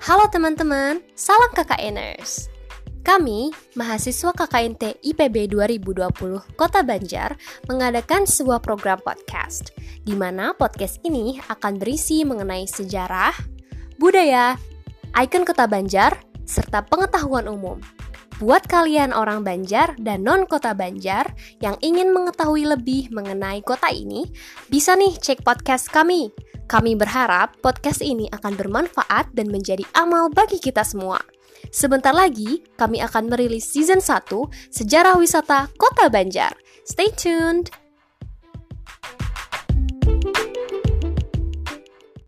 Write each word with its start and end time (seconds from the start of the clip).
Halo 0.00 0.32
teman-teman, 0.32 1.04
salam 1.12 1.52
KKNers. 1.52 2.48
Kami, 3.04 3.52
mahasiswa 3.76 4.32
KKNT 4.32 4.96
IPB 5.04 5.52
2020 5.52 6.40
Kota 6.56 6.80
Banjar, 6.80 7.36
mengadakan 7.68 8.24
sebuah 8.24 8.64
program 8.64 8.96
podcast, 9.04 9.76
di 10.00 10.16
mana 10.16 10.56
podcast 10.56 11.04
ini 11.04 11.36
akan 11.52 11.76
berisi 11.76 12.24
mengenai 12.24 12.64
sejarah, 12.64 13.36
budaya, 14.00 14.56
ikon 15.12 15.44
Kota 15.44 15.68
Banjar, 15.68 16.16
serta 16.48 16.80
pengetahuan 16.80 17.44
umum. 17.44 17.76
Buat 18.40 18.72
kalian 18.72 19.12
orang 19.12 19.44
Banjar 19.44 20.00
dan 20.00 20.24
non-kota 20.24 20.72
Banjar 20.72 21.28
yang 21.60 21.76
ingin 21.84 22.08
mengetahui 22.16 22.64
lebih 22.64 23.12
mengenai 23.12 23.60
kota 23.60 23.92
ini, 23.92 24.24
bisa 24.72 24.96
nih 24.96 25.12
cek 25.12 25.44
podcast 25.44 25.92
kami. 25.92 26.32
Kami 26.70 26.94
berharap 26.94 27.58
podcast 27.58 27.98
ini 27.98 28.30
akan 28.30 28.54
bermanfaat 28.54 29.34
dan 29.34 29.50
menjadi 29.50 29.82
amal 29.90 30.30
bagi 30.30 30.62
kita 30.62 30.86
semua. 30.86 31.18
Sebentar 31.74 32.14
lagi, 32.14 32.62
kami 32.78 33.02
akan 33.02 33.26
merilis 33.26 33.66
season 33.66 33.98
1 33.98 34.30
Sejarah 34.70 35.18
Wisata 35.18 35.66
Kota 35.74 36.06
Banjar. 36.06 36.54
Stay 36.86 37.10
tuned! 37.10 37.89